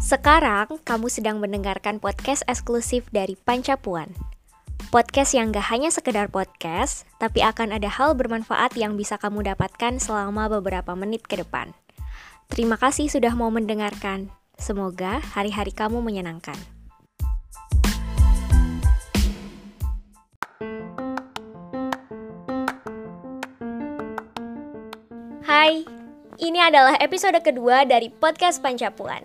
Sekarang 0.00 0.80
kamu 0.88 1.12
sedang 1.12 1.36
mendengarkan 1.36 2.00
podcast 2.00 2.40
eksklusif 2.48 3.04
dari 3.12 3.36
Pancapuan. 3.36 4.08
Podcast 4.88 5.36
yang 5.36 5.52
gak 5.52 5.68
hanya 5.68 5.92
sekedar 5.92 6.32
podcast, 6.32 7.04
tapi 7.20 7.44
akan 7.44 7.76
ada 7.76 7.92
hal 7.92 8.16
bermanfaat 8.16 8.72
yang 8.80 8.96
bisa 8.96 9.20
kamu 9.20 9.52
dapatkan 9.52 10.00
selama 10.00 10.48
beberapa 10.48 10.96
menit 10.96 11.28
ke 11.28 11.36
depan. 11.36 11.76
Terima 12.48 12.80
kasih 12.80 13.12
sudah 13.12 13.36
mau 13.36 13.52
mendengarkan. 13.52 14.32
Semoga 14.56 15.20
hari-hari 15.36 15.76
kamu 15.76 16.00
menyenangkan. 16.00 16.56
Hai, 25.68 25.84
ini 26.40 26.64
adalah 26.64 26.96
episode 26.96 27.36
kedua 27.44 27.84
dari 27.84 28.08
podcast 28.08 28.64
Pancapuan. 28.64 29.20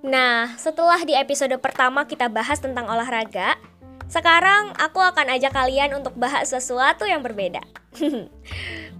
Nah, 0.00 0.56
setelah 0.56 0.96
di 1.04 1.12
episode 1.12 1.52
pertama 1.60 2.08
kita 2.08 2.32
bahas 2.32 2.64
tentang 2.64 2.88
olahraga, 2.88 3.60
sekarang 4.08 4.72
aku 4.80 5.04
akan 5.04 5.36
ajak 5.36 5.52
kalian 5.52 6.00
untuk 6.00 6.16
bahas 6.16 6.48
sesuatu 6.48 7.04
yang 7.04 7.20
berbeda. 7.20 7.60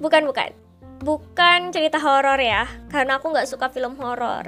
bukan, 0.05 0.29
bukan. 0.29 0.53
Bukan 1.01 1.73
cerita 1.73 1.97
horor 1.97 2.37
ya, 2.45 2.69
karena 2.93 3.25
aku 3.25 3.33
nggak 3.33 3.49
suka 3.49 3.73
film 3.73 3.97
horor. 3.97 4.45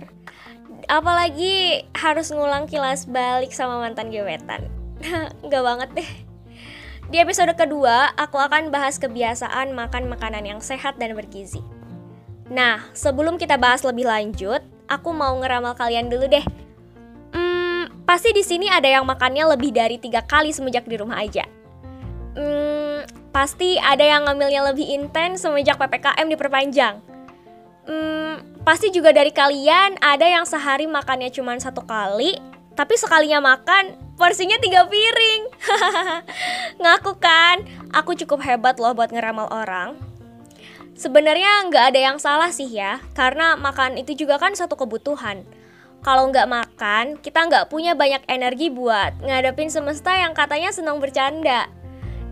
Apalagi 0.85 1.89
harus 1.97 2.29
ngulang 2.29 2.69
kilas 2.69 3.09
balik 3.09 3.57
sama 3.57 3.81
mantan 3.81 4.13
gebetan. 4.13 4.69
Nggak 5.49 5.65
banget 5.65 5.91
deh. 6.05 6.11
Di 7.09 7.25
episode 7.25 7.57
kedua, 7.57 8.13
aku 8.21 8.37
akan 8.37 8.69
bahas 8.69 9.01
kebiasaan 9.01 9.73
makan 9.73 10.13
makanan 10.13 10.45
yang 10.45 10.61
sehat 10.61 11.01
dan 11.01 11.17
bergizi. 11.17 11.65
Nah, 12.49 12.81
sebelum 12.97 13.37
kita 13.37 13.61
bahas 13.61 13.85
lebih 13.85 14.09
lanjut, 14.09 14.65
aku 14.89 15.13
mau 15.13 15.37
ngeramal 15.37 15.77
kalian 15.77 16.09
dulu 16.09 16.25
deh. 16.33 16.45
Hmm, 17.37 17.93
pasti 18.09 18.33
di 18.33 18.41
sini 18.41 18.73
ada 18.73 18.89
yang 18.89 19.05
makannya 19.05 19.45
lebih 19.53 19.71
dari 19.77 20.01
tiga 20.01 20.25
kali 20.25 20.49
semenjak 20.49 20.89
di 20.89 20.97
rumah 20.97 21.21
aja. 21.21 21.45
Hmm, 22.33 23.05
pasti 23.37 23.77
ada 23.77 24.01
yang 24.01 24.25
ngambilnya 24.25 24.65
lebih 24.73 24.89
intens 24.89 25.45
semenjak 25.45 25.77
PPKM 25.77 26.25
diperpanjang. 26.25 27.05
Hmm, 27.85 28.41
pasti 28.65 28.89
juga 28.97 29.13
dari 29.13 29.33
kalian 29.33 30.01
ada 30.01 30.25
yang 30.25 30.49
sehari 30.49 30.89
makannya 30.89 31.29
cuma 31.29 31.53
satu 31.61 31.85
kali, 31.85 32.41
tapi 32.73 32.97
sekalinya 32.97 33.45
makan 33.45 33.93
porsinya 34.17 34.57
tiga 34.57 34.89
piring. 34.89 35.43
Ngaku 36.83 37.13
kan, 37.21 37.61
aku 37.93 38.17
cukup 38.17 38.41
hebat 38.41 38.81
loh 38.81 38.97
buat 38.97 39.13
ngeramal 39.13 39.53
orang. 39.53 40.08
Sebenarnya 40.99 41.71
nggak 41.71 41.95
ada 41.95 42.01
yang 42.11 42.19
salah 42.19 42.51
sih 42.51 42.67
ya, 42.67 42.99
karena 43.15 43.55
makan 43.55 44.03
itu 44.03 44.19
juga 44.19 44.35
kan 44.35 44.59
satu 44.59 44.75
kebutuhan. 44.75 45.47
Kalau 46.03 46.27
nggak 46.27 46.51
makan, 46.51 47.05
kita 47.23 47.47
nggak 47.47 47.71
punya 47.71 47.95
banyak 47.95 48.27
energi 48.27 48.67
buat 48.67 49.15
ngadepin 49.23 49.71
semesta 49.71 50.19
yang 50.19 50.35
katanya 50.35 50.75
senang 50.75 50.99
bercanda. 50.99 51.71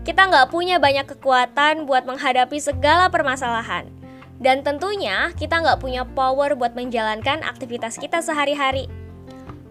Kita 0.03 0.27
nggak 0.27 0.51
punya 0.51 0.83
banyak 0.83 1.07
kekuatan 1.07 1.87
buat 1.87 2.03
menghadapi 2.03 2.59
segala 2.59 3.07
permasalahan. 3.07 3.87
Dan 4.35 4.67
tentunya 4.67 5.31
kita 5.39 5.63
nggak 5.63 5.79
punya 5.79 6.03
power 6.03 6.51
buat 6.59 6.75
menjalankan 6.75 7.47
aktivitas 7.47 7.95
kita 7.95 8.19
sehari-hari. 8.19 8.91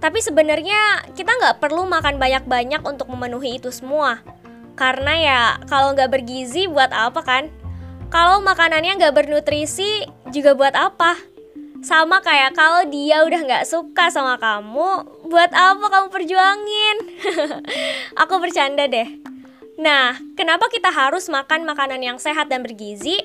Tapi 0.01 0.25
sebenarnya 0.25 1.05
kita 1.13 1.37
nggak 1.37 1.61
perlu 1.61 1.85
makan 1.85 2.17
banyak-banyak 2.17 2.81
untuk 2.81 3.13
memenuhi 3.13 3.61
itu 3.61 3.69
semua. 3.69 4.25
Karena 4.73 5.13
ya 5.21 5.41
kalau 5.69 5.93
nggak 5.93 6.17
bergizi 6.17 6.65
buat 6.65 6.93
apa 6.97 7.21
kan? 7.21 7.53
Kalau 8.07 8.39
makanannya 8.39 9.03
nggak 9.03 9.15
bernutrisi 9.19 10.07
juga 10.31 10.55
buat 10.55 10.79
apa? 10.79 11.19
Sama 11.83 12.23
kayak 12.23 12.55
kalau 12.55 12.87
dia 12.87 13.27
udah 13.27 13.41
nggak 13.43 13.67
suka 13.67 14.15
sama 14.15 14.39
kamu, 14.39 15.07
buat 15.27 15.51
apa 15.51 15.87
kamu 15.91 16.09
perjuangin? 16.15 16.97
Aku 18.23 18.39
bercanda 18.39 18.87
deh. 18.87 19.11
Nah, 19.77 20.17
kenapa 20.39 20.71
kita 20.71 20.89
harus 20.89 21.27
makan 21.27 21.67
makanan 21.67 22.01
yang 22.01 22.19
sehat 22.23 22.47
dan 22.47 22.63
bergizi? 22.63 23.21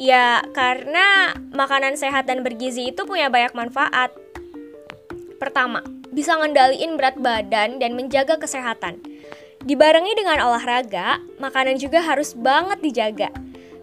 Ya, 0.00 0.44
karena 0.56 1.36
makanan 1.52 2.00
sehat 2.00 2.28
dan 2.28 2.40
bergizi 2.40 2.92
itu 2.92 3.04
punya 3.04 3.28
banyak 3.28 3.52
manfaat. 3.52 4.12
Pertama, 5.36 5.84
bisa 6.08 6.36
ngendaliin 6.36 6.96
berat 6.96 7.20
badan 7.20 7.76
dan 7.76 7.92
menjaga 7.92 8.40
kesehatan. 8.40 8.96
Dibarengi 9.64 10.12
dengan 10.16 10.40
olahraga, 10.40 11.20
makanan 11.36 11.76
juga 11.76 12.00
harus 12.00 12.32
banget 12.32 12.80
dijaga. 12.80 13.28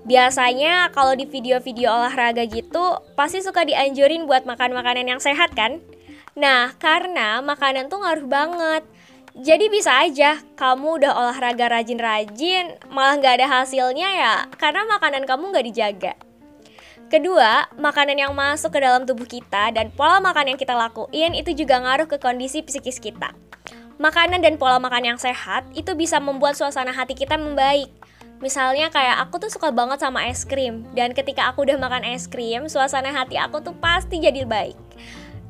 Biasanya 0.04 0.92
kalau 0.92 1.16
di 1.16 1.24
video-video 1.24 1.88
olahraga 1.88 2.44
gitu, 2.44 3.00
pasti 3.16 3.40
suka 3.40 3.64
dianjurin 3.64 4.28
buat 4.28 4.44
makan 4.44 4.76
makanan 4.76 5.08
yang 5.08 5.22
sehat 5.24 5.56
kan? 5.56 5.80
Nah, 6.36 6.76
karena 6.76 7.40
makanan 7.40 7.88
tuh 7.88 8.04
ngaruh 8.04 8.28
banget. 8.28 8.84
Jadi 9.34 9.66
bisa 9.72 10.04
aja 10.04 10.38
kamu 10.60 11.02
udah 11.02 11.12
olahraga 11.16 11.66
rajin-rajin, 11.66 12.78
malah 12.94 13.18
nggak 13.18 13.42
ada 13.42 13.48
hasilnya 13.50 14.10
ya, 14.14 14.36
karena 14.62 14.86
makanan 14.86 15.26
kamu 15.26 15.50
nggak 15.50 15.66
dijaga. 15.74 16.14
Kedua, 17.10 17.66
makanan 17.78 18.18
yang 18.18 18.34
masuk 18.38 18.74
ke 18.74 18.80
dalam 18.82 19.10
tubuh 19.10 19.26
kita 19.26 19.74
dan 19.74 19.90
pola 19.94 20.22
makan 20.22 20.54
yang 20.54 20.60
kita 20.60 20.78
lakuin 20.78 21.34
itu 21.34 21.54
juga 21.54 21.82
ngaruh 21.82 22.06
ke 22.10 22.18
kondisi 22.22 22.62
psikis 22.62 23.02
kita. 23.02 23.34
Makanan 24.02 24.42
dan 24.42 24.58
pola 24.58 24.82
makan 24.82 25.14
yang 25.14 25.20
sehat 25.22 25.66
itu 25.78 25.94
bisa 25.94 26.18
membuat 26.18 26.58
suasana 26.58 26.94
hati 26.94 27.14
kita 27.14 27.38
membaik. 27.38 27.90
Misalnya 28.42 28.90
kayak 28.90 29.28
aku 29.28 29.44
tuh 29.44 29.52
suka 29.52 29.70
banget 29.70 30.02
sama 30.02 30.26
es 30.28 30.44
krim 30.48 30.88
dan 30.98 31.12
ketika 31.12 31.52
aku 31.52 31.68
udah 31.68 31.78
makan 31.78 32.08
es 32.08 32.26
krim, 32.26 32.66
suasana 32.72 33.14
hati 33.14 33.38
aku 33.38 33.62
tuh 33.62 33.76
pasti 33.78 34.20
jadi 34.20 34.48
baik. 34.48 34.76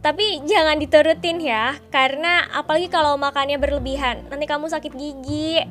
Tapi 0.03 0.43
jangan 0.43 0.75
diturutin 0.83 1.39
ya, 1.39 1.79
karena 1.87 2.43
apalagi 2.51 2.91
kalau 2.91 3.15
makannya 3.15 3.55
berlebihan, 3.55 4.27
nanti 4.27 4.43
kamu 4.43 4.67
sakit 4.67 4.91
gigi, 4.99 5.63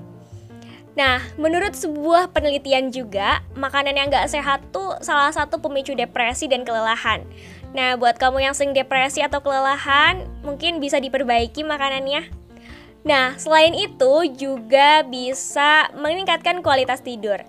Nah, 0.92 1.24
menurut 1.40 1.72
sebuah 1.72 2.36
penelitian 2.36 2.92
juga, 2.92 3.40
makanan 3.56 3.96
yang 3.96 4.12
gak 4.12 4.28
sehat 4.28 4.60
tuh 4.76 5.00
salah 5.00 5.32
satu 5.32 5.56
pemicu 5.56 5.96
depresi 5.96 6.52
dan 6.52 6.68
kelelahan. 6.68 7.24
Nah, 7.72 7.96
buat 7.96 8.20
kamu 8.20 8.44
yang 8.44 8.52
sering 8.52 8.76
depresi 8.76 9.24
atau 9.24 9.40
kelelahan, 9.40 10.28
mungkin 10.44 10.84
bisa 10.84 11.00
diperbaiki 11.00 11.64
makanannya. 11.64 12.41
Nah, 13.02 13.34
selain 13.34 13.74
itu 13.74 14.30
juga 14.38 15.02
bisa 15.02 15.90
meningkatkan 15.98 16.62
kualitas 16.62 17.02
tidur. 17.02 17.42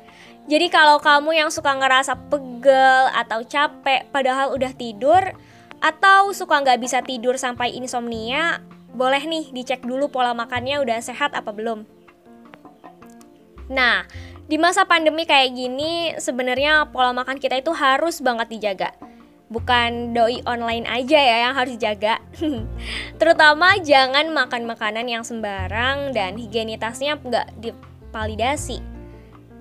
Jadi 0.50 0.68
kalau 0.68 1.00
kamu 1.00 1.40
yang 1.40 1.50
suka 1.54 1.72
ngerasa 1.72 2.18
pegel 2.28 3.08
atau 3.14 3.46
capek 3.46 4.10
padahal 4.12 4.52
udah 4.52 4.74
tidur, 4.76 5.22
atau 5.84 6.32
suka 6.32 6.64
nggak 6.64 6.80
bisa 6.80 7.00
tidur 7.04 7.36
sampai 7.36 7.76
insomnia, 7.76 8.64
boleh 8.96 9.24
nih 9.24 9.52
dicek 9.52 9.84
dulu 9.84 10.08
pola 10.08 10.32
makannya 10.32 10.80
udah 10.80 11.00
sehat 11.04 11.36
apa 11.36 11.52
belum. 11.52 11.84
Nah, 13.68 14.08
di 14.48 14.56
masa 14.60 14.84
pandemi 14.84 15.24
kayak 15.24 15.56
gini 15.56 16.16
sebenarnya 16.20 16.92
pola 16.92 17.12
makan 17.12 17.40
kita 17.40 17.60
itu 17.60 17.72
harus 17.76 18.20
banget 18.20 18.48
dijaga. 18.52 18.96
Bukan 19.54 20.18
doi 20.18 20.42
online 20.50 20.90
aja 20.90 21.20
ya 21.22 21.38
yang 21.46 21.54
harus 21.54 21.78
dijaga. 21.78 22.18
Terutama 23.22 23.78
jangan 23.86 24.34
makan 24.34 24.66
makanan 24.66 25.06
yang 25.06 25.22
sembarang 25.22 26.10
dan 26.18 26.42
higienitasnya 26.42 27.22
nggak 27.22 27.54
divalidasi. 27.62 28.82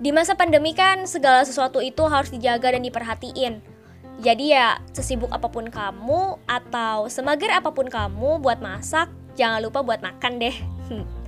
Di 0.01 0.09
masa 0.09 0.33
pandemi 0.33 0.73
kan 0.73 1.05
segala 1.05 1.45
sesuatu 1.45 1.77
itu 1.77 2.01
harus 2.09 2.33
dijaga 2.33 2.73
dan 2.73 2.81
diperhatiin. 2.81 3.61
Jadi 4.17 4.57
ya 4.57 4.81
sesibuk 4.97 5.29
apa 5.29 5.45
pun 5.45 5.69
kamu 5.69 6.41
atau 6.49 7.05
semager 7.05 7.53
apa 7.53 7.69
pun 7.69 7.85
kamu 7.85 8.41
buat 8.41 8.57
masak, 8.65 9.13
jangan 9.37 9.61
lupa 9.61 9.85
buat 9.85 10.01
makan 10.01 10.41
deh. 10.41 10.57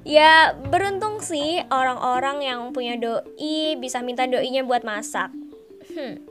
Ya 0.00 0.56
beruntung 0.56 1.20
sih 1.20 1.60
orang-orang 1.68 2.40
yang 2.40 2.72
punya 2.72 2.96
doi 2.96 3.76
bisa 3.76 4.00
minta 4.00 4.24
doinya 4.24 4.64
buat 4.64 4.80
masak. 4.80 5.28
Hmm. 5.92 6.24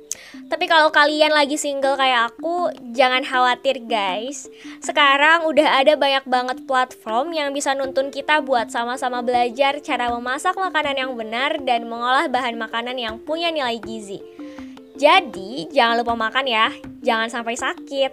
Tapi 0.50 0.66
kalau 0.66 0.90
kalian 0.90 1.34
lagi 1.34 1.58
single 1.58 1.98
kayak 1.98 2.34
aku, 2.34 2.70
jangan 2.94 3.26
khawatir 3.26 3.82
guys. 3.86 4.50
Sekarang 4.82 5.46
udah 5.46 5.82
ada 5.82 5.94
banyak 5.98 6.26
banget 6.26 6.58
platform 6.66 7.34
yang 7.34 7.54
bisa 7.54 7.74
nuntun 7.78 8.10
kita 8.10 8.42
buat 8.42 8.70
sama-sama 8.74 9.22
belajar 9.26 9.78
cara 9.82 10.10
memasak 10.10 10.58
makanan 10.58 10.96
yang 10.98 11.12
benar 11.18 11.58
dan 11.66 11.86
mengolah 11.86 12.26
bahan 12.30 12.58
makanan 12.58 12.98
yang 12.98 13.16
punya 13.22 13.50
nilai 13.54 13.78
gizi. 13.82 14.22
Jadi, 15.00 15.72
jangan 15.72 16.04
lupa 16.04 16.14
makan 16.18 16.44
ya, 16.44 16.68
jangan 17.00 17.32
sampai 17.32 17.56
sakit. 17.56 18.12